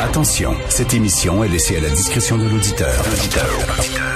Attention, 0.00 0.54
cette 0.68 0.94
émission 0.94 1.44
est 1.44 1.48
laissée 1.48 1.76
à 1.76 1.80
la 1.80 1.90
discrétion 1.90 2.38
de 2.38 2.44
l'auditeur. 2.48 3.04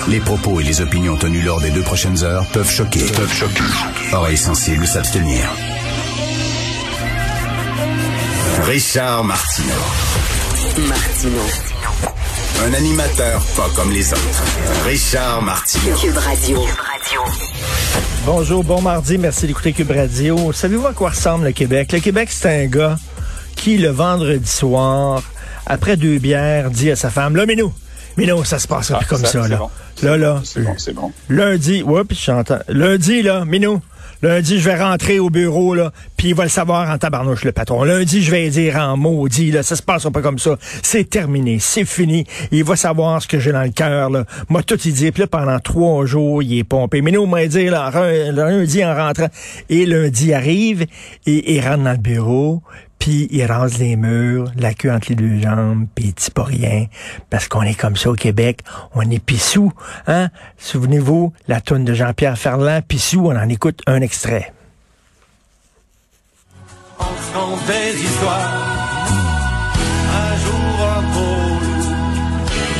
Les 0.08 0.20
propos 0.20 0.60
et 0.60 0.64
les 0.64 0.80
opinions 0.80 1.16
tenues 1.16 1.42
lors 1.42 1.60
des 1.60 1.70
deux 1.70 1.82
prochaines 1.82 2.22
heures 2.24 2.46
peuvent 2.52 2.70
choquer. 2.70 3.04
Peuvent 3.12 3.32
choquer. 3.32 3.62
Oreilles 4.12 4.36
sensibles 4.36 4.86
s'abstenir. 4.86 5.44
Richard 8.64 9.24
Martineau. 9.24 9.68
Martino. 10.88 11.42
Un 12.66 12.74
animateur 12.74 13.42
pas 13.56 13.68
comme 13.76 13.92
les 13.92 14.12
autres. 14.12 14.42
Richard 14.86 15.42
Martineau. 15.42 15.96
Cube 15.96 16.16
Radio. 16.16 16.58
Bonjour, 18.26 18.64
bon 18.64 18.80
mardi, 18.80 19.18
merci 19.18 19.46
d'écouter 19.46 19.72
Cube 19.72 19.90
Radio. 19.90 20.52
Savez-vous 20.52 20.86
à 20.86 20.92
quoi 20.94 21.10
ressemble 21.10 21.44
le 21.44 21.52
Québec? 21.52 21.92
Le 21.92 22.00
Québec, 22.00 22.30
c'est 22.32 22.64
un 22.64 22.66
gars 22.66 22.96
qui, 23.54 23.76
le 23.76 23.90
vendredi 23.90 24.50
soir, 24.50 25.22
après 25.66 25.96
deux 25.96 26.18
bières, 26.18 26.70
dit 26.70 26.90
à 26.90 26.96
sa 26.96 27.10
femme, 27.10 27.36
là, 27.36 27.46
Minou, 27.46 27.72
Minou, 28.16 28.44
ça 28.44 28.58
se 28.58 28.68
passe 28.68 28.90
Ah, 28.94 28.98
plus 28.98 29.06
comme 29.06 29.24
ça, 29.24 29.48
là. 29.48 29.56
bon. 29.56 29.70
Là, 30.02 30.16
là. 30.16 30.40
C'est 30.44 30.60
bon, 30.62 30.74
c'est 30.76 30.92
bon. 30.94 31.12
Lundi, 31.28 31.82
puis 32.08 32.18
j'entends. 32.22 32.58
Lundi, 32.68 33.22
là, 33.22 33.44
Minou, 33.44 33.80
lundi, 34.22 34.58
je 34.60 34.64
vais 34.68 34.80
rentrer 34.80 35.18
au 35.18 35.30
bureau, 35.30 35.74
là, 35.74 35.92
puis 36.16 36.28
il 36.28 36.34
va 36.34 36.44
le 36.44 36.48
savoir 36.48 36.88
en 36.90 36.96
tabarnouche, 36.98 37.44
le 37.44 37.52
patron. 37.52 37.82
Lundi, 37.84 38.22
je 38.22 38.30
vais 38.30 38.48
dire 38.50 38.76
en 38.76 38.96
maudit, 38.96 39.50
là, 39.50 39.62
ça 39.62 39.74
se 39.76 39.82
passera 39.82 40.10
pas 40.10 40.22
comme 40.22 40.38
ça. 40.38 40.56
C'est 40.82 41.08
terminé, 41.10 41.58
c'est 41.60 41.84
fini. 41.84 42.24
Il 42.52 42.64
va 42.64 42.76
savoir 42.76 43.20
ce 43.20 43.28
que 43.28 43.38
j'ai 43.40 43.52
dans 43.52 43.62
le 43.62 43.70
cœur, 43.70 44.10
là. 44.10 44.24
Moi, 44.48 44.62
tout, 44.62 44.78
il 44.84 44.92
dit, 44.94 45.10
puis 45.10 45.22
là, 45.22 45.26
pendant 45.26 45.58
trois 45.58 46.06
jours, 46.06 46.42
il 46.42 46.58
est 46.58 46.64
pompé. 46.64 47.02
Minou 47.02 47.26
m'a 47.26 47.46
dit, 47.46 47.66
là, 47.66 47.90
lundi, 48.32 48.84
en 48.84 48.94
rentrant. 48.94 49.28
Et 49.68 49.86
lundi 49.86 50.32
arrive, 50.32 50.86
et 51.26 51.54
il 51.56 51.60
rentre 51.60 51.82
dans 51.84 51.92
le 51.92 51.96
bureau, 51.98 52.62
puis 53.04 53.28
il 53.32 53.44
rase 53.44 53.76
les 53.76 53.96
murs, 53.96 54.50
la 54.56 54.72
queue 54.72 54.90
entre 54.90 55.10
les 55.10 55.14
deux 55.14 55.38
jambes, 55.38 55.86
puis 55.94 56.06
il 56.06 56.14
dit 56.14 56.30
pas 56.30 56.44
rien, 56.44 56.86
parce 57.28 57.48
qu'on 57.48 57.60
est 57.60 57.78
comme 57.78 57.96
ça 57.96 58.08
au 58.08 58.14
Québec, 58.14 58.60
on 58.94 59.02
est 59.10 59.22
pissou, 59.22 59.70
hein? 60.06 60.30
Souvenez-vous, 60.56 61.34
la 61.46 61.60
toune 61.60 61.84
de 61.84 61.92
Jean-Pierre 61.92 62.38
Ferland, 62.38 62.80
pissou, 62.80 63.26
on 63.26 63.36
en 63.36 63.46
écoute 63.50 63.82
un 63.86 64.00
extrait. 64.00 64.54
On 66.98 67.04
raconte 67.04 67.66
des 67.66 68.02
histoires. 68.02 68.96
Un 70.22 70.36
jour 70.46 70.88
un 70.96 71.02
beau 71.12 71.60
loup, 71.60 71.92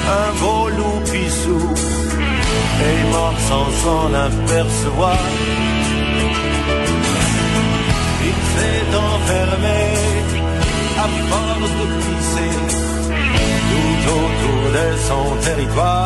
un 0.08 0.32
beau 0.40 0.68
loup 0.70 1.00
pissou, 1.04 1.68
est 2.80 3.12
mort 3.12 3.38
sans 3.40 3.70
s'en 3.82 4.14
apercevoir. 4.14 5.18
Territoire. 15.54 16.03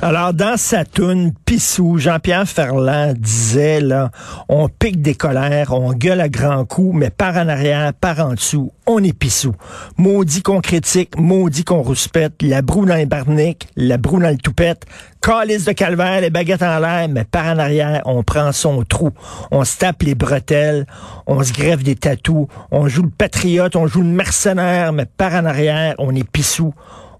Alors, 0.00 0.32
dans 0.32 0.56
sa 0.56 0.84
toune 0.84 1.32
Pissou, 1.44 1.98
Jean-Pierre 1.98 2.48
Ferland 2.48 3.14
disait, 3.14 3.80
là, 3.80 4.12
on 4.48 4.68
pique 4.68 5.02
des 5.02 5.16
colères, 5.16 5.72
on 5.72 5.92
gueule 5.92 6.20
à 6.20 6.28
grands 6.28 6.64
coups, 6.64 6.96
mais 6.96 7.10
par 7.10 7.36
en 7.36 7.48
arrière, 7.48 7.92
par 7.94 8.20
en 8.20 8.34
dessous, 8.34 8.70
on 8.86 9.02
est 9.02 9.12
pissou. 9.12 9.56
Maudit 9.96 10.42
qu'on 10.42 10.60
critique, 10.60 11.18
maudit 11.18 11.64
qu'on 11.64 11.82
rouspète, 11.82 12.42
la 12.42 12.62
broue 12.62 12.86
dans 12.86 12.94
les 12.94 13.06
barniques, 13.06 13.66
la 13.74 13.96
broue 13.96 14.20
dans 14.20 14.30
le 14.30 14.36
toupette, 14.36 14.86
calice 15.20 15.64
de 15.64 15.72
calvaire, 15.72 16.20
les 16.20 16.30
baguettes 16.30 16.62
en 16.62 16.78
l'air, 16.78 17.08
mais 17.08 17.24
par 17.24 17.46
en 17.46 17.58
arrière, 17.58 18.00
on 18.04 18.22
prend 18.22 18.52
son 18.52 18.84
trou. 18.84 19.10
On 19.50 19.64
se 19.64 19.78
tape 19.78 20.04
les 20.04 20.14
bretelles, 20.14 20.86
on 21.26 21.42
se 21.42 21.52
greffe 21.52 21.82
des 21.82 21.96
tatous, 21.96 22.46
on 22.70 22.86
joue 22.86 23.02
le 23.02 23.10
patriote, 23.10 23.74
on 23.74 23.88
joue 23.88 24.02
le 24.02 24.06
mercenaire, 24.06 24.92
mais 24.92 25.06
par 25.06 25.34
en 25.34 25.44
arrière, 25.44 25.96
on 25.98 26.14
est 26.14 26.28
pissou. 26.30 26.72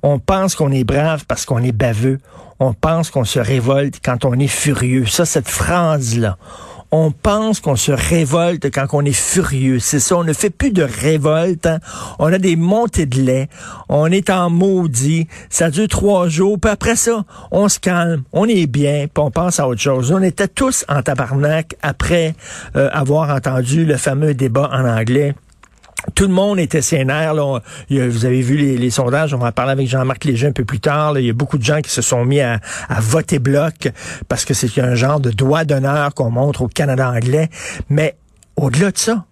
On 0.03 0.19
pense 0.19 0.55
qu'on 0.55 0.71
est 0.73 0.85
brave 0.85 1.25
parce 1.27 1.45
qu'on 1.45 1.63
est 1.63 1.73
baveux. 1.73 2.19
On 2.61 2.73
pense 2.73 3.11
qu'on 3.11 3.25
se 3.25 3.39
révolte 3.39 4.01
quand 4.05 4.25
on 4.25 4.35
est 4.35 4.47
furieux. 4.49 5.07
Ça, 5.07 5.25
cette 5.25 5.49
phrase-là. 5.49 6.37
On 6.91 7.11
pense 7.11 7.61
qu'on 7.61 7.77
se 7.77 7.93
révolte 7.93 8.71
quand 8.73 8.87
on 8.93 9.05
est 9.05 9.13
furieux. 9.13 9.79
C'est 9.79 10.01
ça. 10.01 10.17
On 10.17 10.25
ne 10.25 10.33
fait 10.33 10.49
plus 10.49 10.71
de 10.71 10.83
révolte. 10.83 11.67
hein. 11.67 11.81
On 12.19 12.33
a 12.33 12.39
des 12.39 12.57
montées 12.57 13.05
de 13.05 13.21
lait. 13.21 13.49
On 13.91 14.07
est 14.11 14.31
en 14.31 14.49
maudit. 14.49 15.29
Ça 15.51 15.71
dure 15.71 15.87
trois 15.89 16.29
jours. 16.29 16.59
Puis 16.59 16.71
après 16.71 16.97
ça, 16.97 17.25
on 17.51 17.69
se 17.69 17.79
calme. 17.79 18.23
On 18.33 18.47
est 18.47 18.67
bien. 18.67 19.07
Puis 19.13 19.23
on 19.23 19.31
pense 19.31 19.61
à 19.61 19.69
autre 19.69 19.83
chose. 19.83 20.13
On 20.13 20.23
était 20.23 20.49
tous 20.49 20.87
en 20.89 21.03
tabarnak 21.03 21.77
après 21.83 22.35
euh, 22.75 22.89
avoir 22.93 23.31
entendu 23.37 23.85
le 23.85 23.99
fameux 23.99 24.33
débat 24.33 24.71
en 24.73 24.89
anglais 24.89 25.35
tout 26.15 26.25
le 26.25 26.33
monde 26.33 26.59
était 26.59 26.83
sénère. 26.83 27.35
Là. 27.35 27.61
Vous 27.91 28.25
avez 28.25 28.41
vu 28.41 28.57
les, 28.57 28.91
sondages, 28.91 29.35
on 29.35 29.39
va 29.39 29.49
en 29.49 29.53
parler 29.53 29.73
avec 29.73 29.89
Jean-Marc 29.89 30.25
Léger 30.25 30.47
un 30.47 30.53
peu 30.53 30.65
plus 30.65 30.81
tard. 30.81 31.19
Il 31.19 31.27
y 31.27 31.31
a 31.31 31.33
beaucoup 31.33 31.59
de 31.59 31.65
gens 31.65 31.81
qui 31.81 31.91
se 31.91 32.03
sont 32.03 32.25
mis 32.25 32.41
à, 32.41 32.61
voter 33.01 33.39
bloc 33.39 33.91
parce 34.29 34.45
que 34.45 34.55
c'est 34.55 34.81
un 34.81 34.95
genre 34.95 35.21
de 35.21 35.31
doigt 35.31 35.65
d'honneur 35.65 36.15
qu'on 36.15 36.31
montre 36.31 36.63
au 36.63 36.69
Canada 36.69 37.11
anglais. 37.11 37.49
Mais 37.89 38.17
au-delà 38.57 38.91
de 38.91 38.99
ça, 38.99 39.25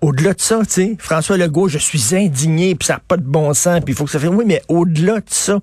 au-delà 0.00 0.34
de 0.34 0.40
ça, 0.40 0.60
tu 0.64 0.70
sais, 0.70 0.96
François 0.98 1.36
Legault, 1.36 1.68
je 1.68 1.78
suis 1.78 2.16
indigné, 2.16 2.74
puis 2.74 2.86
ça 2.86 2.94
n'a 2.94 3.00
pas 3.06 3.16
de 3.16 3.22
bon 3.22 3.54
sens, 3.54 3.80
puis 3.84 3.94
il 3.94 3.96
faut 3.96 4.04
que 4.04 4.10
ça 4.10 4.18
fait... 4.18 4.26
Oui, 4.26 4.44
mais 4.46 4.60
au-delà 4.68 5.20
de 5.20 5.28
ça, 5.28 5.60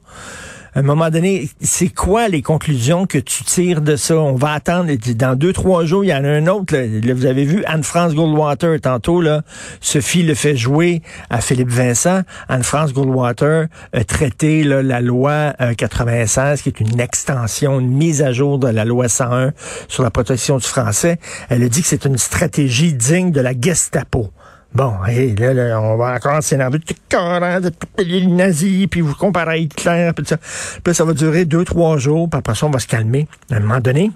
un 0.75 0.81
moment 0.81 1.09
donné, 1.09 1.50
c'est 1.62 1.90
quoi 1.90 2.28
les 2.28 2.41
conclusions 2.41 3.06
que 3.06 3.18
tu 3.18 3.44
tires 3.44 3.81
de 3.81 3.96
ça? 3.96 4.16
On 4.18 4.35
va 4.35 4.53
attendre, 4.53 4.91
dans 5.16 5.35
deux, 5.35 5.53
trois 5.53 5.85
jours, 5.85 6.03
il 6.03 6.09
y 6.09 6.13
en 6.13 6.24
a 6.24 6.30
un 6.30 6.47
autre, 6.47 6.75
là, 6.75 7.13
vous 7.13 7.25
avez 7.25 7.46
vu 7.46 7.63
Anne-France 7.66 8.13
Goldwater, 8.13 8.80
tantôt, 8.80 9.22
là, 9.22 9.41
Sophie 9.81 10.24
le 10.24 10.35
fait 10.35 10.56
jouer 10.56 11.02
à 11.30 11.41
Philippe 11.41 11.69
Vincent. 11.69 12.22
Anne-France 12.47 12.94
Goldwater 12.94 13.68
a 13.94 14.03
traité 14.03 14.63
la 14.63 15.02
loi 15.02 15.53
euh, 15.62 15.74
96, 15.74 16.62
qui 16.62 16.69
est 16.69 16.80
une 16.80 17.00
extension, 17.00 17.80
une 17.80 17.91
mise 17.91 18.22
à 18.22 18.31
jour 18.31 18.59
de 18.59 18.68
la 18.68 18.86
loi 18.86 19.09
101 19.09 19.53
sur 19.88 20.03
la 20.03 20.12
protection 20.12 20.57
du 20.57 20.68
français. 20.68 21.19
Elle 21.50 21.63
a 21.63 21.69
dit 21.69 21.81
que 21.81 21.88
c'est 21.88 22.06
une 22.06 22.18
stratégie 22.18 22.94
digne 22.94 23.31
de 23.31 23.41
la 23.41 23.53
Gestapo. 23.59 24.31
Bon, 24.74 24.94
et 25.07 25.34
là, 25.35 25.53
là, 25.53 25.81
on 25.81 25.97
va 25.97 26.13
encore 26.13 26.44
s'énerver. 26.44 26.80
Carré 27.09 27.59
de 27.62 27.72
les 27.97 28.28
nazis, 28.28 28.88
puis 28.88 29.02
vous 29.02 29.16
comparez 29.16 29.52
à 29.52 29.57
Hitler, 29.57 30.12
puis 30.16 30.24
tout 30.24 30.30
ça. 30.30 30.38
Puis 30.84 30.94
ça 30.94 31.06
va 31.06 31.13
durer 31.13 31.46
deux, 31.46 31.66
trois 31.66 31.97
jours, 31.97 32.30
puis 32.30 32.38
après 32.38 32.53
ça, 32.53 32.68
on 32.68 32.69
va 32.69 32.80
se 32.80 32.88
calmer. 32.88 33.28
À 33.52 33.56
un 33.56 33.62
moment 33.62 33.80
donné, 33.80 34.12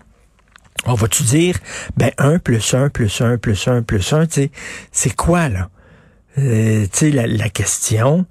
on 0.86 0.94
va-tu 0.94 1.24
dire, 1.24 1.58
ben, 1.97 2.12
un 2.19 2.38
plus 2.38 2.74
un 2.75 2.90
plus 2.90 3.22
un 3.22 3.38
plus 3.38 3.68
un 3.68 3.81
plus 3.81 4.14
un, 4.14 4.28
tu 4.28 4.34
sais, 4.34 4.52
c'est 4.91 5.16
quoi, 5.16 5.50
là? 5.50 5.69
Euh, 6.38 6.84
tu 6.84 6.90
sais, 6.91 7.12
la, 7.12 7.25
la 7.25 7.50
question, 7.50 8.25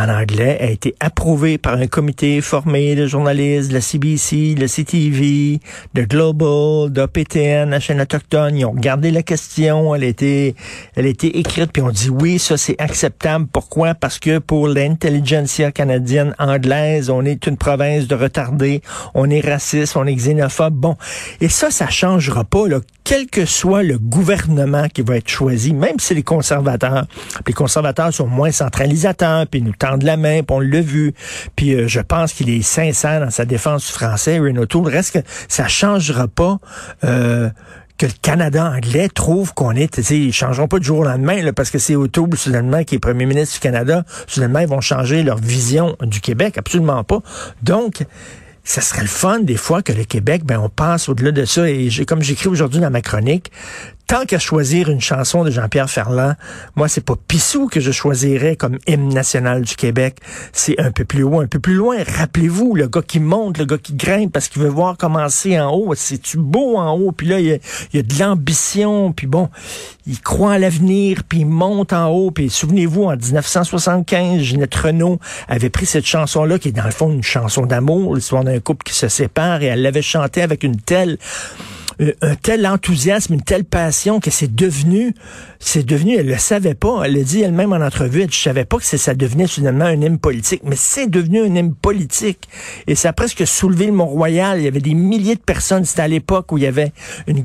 en 0.00 0.08
anglais, 0.08 0.58
a 0.60 0.70
été 0.70 0.94
approuvée 1.00 1.58
par 1.58 1.74
un 1.74 1.86
comité 1.86 2.40
formé 2.40 2.94
de 2.94 3.06
journalistes 3.06 3.68
de 3.68 3.74
la 3.74 3.80
CBC, 3.80 4.54
de 4.54 4.66
CTV, 4.66 5.60
de 5.94 6.02
Global, 6.02 6.90
de 6.90 7.04
PTN, 7.04 7.70
la 7.70 7.80
chaîne 7.80 8.00
autochtone. 8.00 8.56
Ils 8.56 8.64
ont 8.64 8.72
regardé 8.72 9.10
la 9.10 9.22
question, 9.22 9.94
elle 9.94 10.04
a 10.04 10.06
été, 10.06 10.54
elle 10.96 11.06
a 11.06 11.08
été 11.08 11.38
écrite, 11.38 11.72
puis 11.72 11.82
on 11.82 11.90
dit 11.90 12.08
oui, 12.08 12.38
ça 12.38 12.56
c'est 12.56 12.80
acceptable. 12.80 13.46
Pourquoi? 13.52 13.94
Parce 13.94 14.18
que 14.18 14.38
pour 14.38 14.68
l'intelligentsia 14.68 15.70
canadienne 15.70 16.34
anglaise, 16.38 17.10
on 17.10 17.24
est 17.24 17.46
une 17.46 17.56
province 17.56 18.06
de 18.06 18.14
retardés, 18.14 18.82
on 19.14 19.28
est 19.28 19.40
raciste, 19.40 19.96
on 19.96 20.06
est 20.06 20.14
xénophobe. 20.14 20.74
Bon. 20.74 20.96
Et 21.40 21.48
ça, 21.48 21.70
ça 21.70 21.88
changera 21.88 22.44
pas, 22.44 22.66
là 22.68 22.80
quel 23.10 23.26
que 23.26 23.44
soit 23.44 23.82
le 23.82 23.98
gouvernement 23.98 24.86
qui 24.86 25.02
va 25.02 25.16
être 25.16 25.28
choisi, 25.28 25.74
même 25.74 25.98
si 25.98 26.14
les 26.14 26.22
conservateurs, 26.22 27.06
les 27.44 27.52
conservateurs 27.52 28.14
sont 28.14 28.28
moins 28.28 28.52
centralisateurs, 28.52 29.48
puis 29.48 29.58
ils 29.58 29.64
nous 29.64 29.74
tendent 29.76 30.04
la 30.04 30.16
main, 30.16 30.44
puis 30.44 30.56
on 30.56 30.60
l'a 30.60 30.80
vu, 30.80 31.12
puis 31.56 31.74
euh, 31.74 31.88
je 31.88 31.98
pense 31.98 32.32
qu'il 32.32 32.48
est 32.50 32.62
sincère 32.62 33.18
dans 33.18 33.30
sa 33.30 33.44
défense 33.44 33.84
du 33.84 33.92
français, 33.92 34.38
Renault 34.38 34.66
Toul, 34.66 34.86
reste 34.86 35.14
que 35.20 35.28
ça 35.48 35.66
changera 35.66 36.28
pas 36.28 36.60
euh, 37.02 37.50
que 37.98 38.06
le 38.06 38.12
Canada 38.22 38.70
anglais 38.70 39.08
trouve 39.08 39.54
qu'on 39.54 39.72
est, 39.72 39.98
ils 40.12 40.32
changeront 40.32 40.68
pas 40.68 40.78
du 40.78 40.86
jour 40.86 41.00
au 41.00 41.04
lendemain, 41.04 41.52
parce 41.52 41.70
que 41.72 41.80
c'est 41.80 41.96
O'Toole, 41.96 42.36
soudainement, 42.36 42.84
qui 42.84 42.94
est 42.94 43.00
premier 43.00 43.26
ministre 43.26 43.56
du 43.56 43.60
Canada, 43.60 44.04
soudainement, 44.28 44.60
ils 44.60 44.68
vont 44.68 44.80
changer 44.80 45.24
leur 45.24 45.38
vision 45.38 45.96
du 46.02 46.20
Québec, 46.20 46.58
absolument 46.58 47.02
pas. 47.02 47.22
Donc, 47.60 48.04
ça 48.70 48.82
serait 48.82 49.02
le 49.02 49.08
fun 49.08 49.40
des 49.40 49.56
fois 49.56 49.82
que 49.82 49.92
le 49.92 50.04
Québec, 50.04 50.44
ben 50.44 50.60
on 50.60 50.68
passe 50.68 51.08
au-delà 51.08 51.32
de 51.32 51.44
ça. 51.44 51.68
Et 51.68 51.88
comme 52.06 52.22
j'écris 52.22 52.48
aujourd'hui 52.48 52.78
dans 52.78 52.90
ma 52.90 53.02
chronique, 53.02 53.50
tant 54.10 54.24
qu'à 54.24 54.40
choisir 54.40 54.88
une 54.88 55.00
chanson 55.00 55.44
de 55.44 55.52
Jean-Pierre 55.52 55.88
Ferland, 55.88 56.34
moi 56.74 56.88
c'est 56.88 57.00
pas 57.00 57.14
Pissou 57.28 57.68
que 57.68 57.78
je 57.78 57.92
choisirais 57.92 58.56
comme 58.56 58.76
hymne 58.88 59.14
national 59.14 59.62
du 59.62 59.76
Québec. 59.76 60.16
C'est 60.52 60.80
un 60.80 60.90
peu 60.90 61.04
plus 61.04 61.22
haut, 61.22 61.38
un 61.38 61.46
peu 61.46 61.60
plus 61.60 61.74
loin. 61.74 61.98
Rappelez-vous, 62.18 62.74
le 62.74 62.88
gars 62.88 63.02
qui 63.02 63.20
monte, 63.20 63.58
le 63.58 63.66
gars 63.66 63.78
qui 63.78 63.94
grimpe 63.94 64.32
parce 64.32 64.48
qu'il 64.48 64.62
veut 64.62 64.68
voir 64.68 64.96
commencer 64.96 65.60
en 65.60 65.70
haut. 65.70 65.94
C'est-tu 65.94 66.38
beau 66.38 66.76
en 66.76 66.90
haut? 66.90 67.12
Puis 67.12 67.28
là, 67.28 67.38
il 67.38 67.60
y 67.92 67.98
a, 67.98 68.02
de 68.02 68.18
l'ambition. 68.18 69.12
Puis 69.12 69.28
bon, 69.28 69.48
il 70.08 70.20
croit 70.20 70.54
à 70.54 70.58
l'avenir, 70.58 71.22
puis 71.22 71.40
il 71.40 71.46
monte 71.46 71.92
en 71.92 72.08
haut. 72.08 72.32
Puis 72.32 72.50
souvenez-vous, 72.50 73.04
en 73.04 73.16
1975, 73.16 74.40
Ginette 74.40 74.74
Renault 74.74 75.20
avait 75.46 75.70
pris 75.70 75.86
cette 75.86 76.06
chanson-là, 76.06 76.58
qui 76.58 76.70
est 76.70 76.72
dans 76.72 76.84
le 76.84 76.90
fond 76.90 77.12
une 77.12 77.22
chanson 77.22 77.64
d'amour, 77.64 78.16
l'histoire 78.16 78.42
d'un 78.42 78.58
couple 78.58 78.82
qui 78.82 78.94
se 78.94 79.06
sépare, 79.06 79.62
et 79.62 79.66
elle 79.66 79.82
l'avait 79.82 80.02
chantée 80.02 80.42
avec 80.42 80.64
une 80.64 80.80
telle 80.80 81.16
un 82.22 82.34
tel 82.34 82.66
enthousiasme, 82.66 83.34
une 83.34 83.42
telle 83.42 83.64
passion 83.64 84.20
que 84.20 84.30
c'est 84.30 84.54
devenu, 84.54 85.14
c'est 85.58 85.84
devenu, 85.84 86.16
elle 86.16 86.26
le 86.26 86.38
savait 86.38 86.74
pas, 86.74 87.02
elle 87.04 87.14
l'a 87.14 87.22
dit 87.22 87.42
elle-même 87.42 87.72
en 87.72 87.80
entrevue, 87.84 88.22
elle, 88.22 88.32
je 88.32 88.38
savais 88.38 88.64
pas 88.64 88.78
que 88.78 88.84
ça 88.84 89.14
devenait 89.14 89.46
soudainement 89.46 89.84
un 89.84 90.00
hymne 90.00 90.18
politique, 90.18 90.62
mais 90.64 90.76
c'est 90.76 91.08
devenu 91.08 91.42
un 91.42 91.54
hymne 91.54 91.74
politique. 91.74 92.48
Et 92.86 92.94
ça 92.94 93.10
a 93.10 93.12
presque 93.12 93.46
soulevé 93.46 93.86
le 93.86 93.92
Mont-Royal. 93.92 94.58
Il 94.58 94.64
y 94.64 94.68
avait 94.68 94.80
des 94.80 94.94
milliers 94.94 95.34
de 95.34 95.40
personnes, 95.40 95.84
c'était 95.84 96.02
à 96.02 96.08
l'époque 96.08 96.52
où 96.52 96.58
il 96.58 96.64
y 96.64 96.66
avait 96.66 96.92
une, 97.26 97.44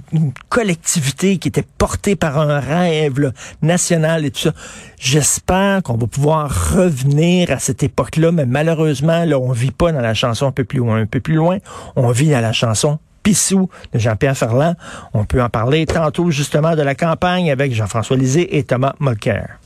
collectivité 0.50 1.38
qui 1.38 1.50
était 1.50 1.66
portée 1.78 2.16
par 2.16 2.40
un 2.40 2.60
rêve 2.60 3.34
national 3.62 4.26
et 4.26 4.32
tout 4.32 4.40
ça. 4.40 4.54
J'espère 4.98 5.84
qu'on 5.84 5.98
va 5.98 6.08
pouvoir 6.08 6.76
revenir 6.76 7.52
à 7.52 7.60
cette 7.60 7.84
époque-là, 7.84 8.32
mais 8.32 8.46
malheureusement, 8.46 9.26
là, 9.26 9.38
on 9.38 9.52
vit 9.52 9.72
pas 9.72 9.92
dans 9.92 10.02
la 10.02 10.14
chanson 10.14 10.48
un 10.48 10.52
peu 10.52 10.64
plus 10.64 10.80
loin. 10.80 11.02
Un 11.02 11.06
peu 11.06 11.20
plus 11.20 11.36
loin, 11.36 11.58
on 11.96 12.10
vit 12.12 12.30
dans 12.30 12.42
la 12.42 12.54
chanson 12.54 13.00
Pissou 13.26 13.70
de 13.92 13.98
Jean-Pierre 13.98 14.38
Ferland. 14.38 14.76
On 15.14 15.26
peut 15.26 15.42
en 15.42 15.50
parler 15.50 15.88
tantôt 15.88 16.30
justement 16.30 16.76
de 16.76 16.84
la 16.84 16.94
campagne 16.94 17.52
avec 17.52 17.74
Jean-François 17.74 18.16
Lisée 18.16 18.56
et 18.58 18.64
Thomas 18.64 18.94
Mulcair. 19.00 19.58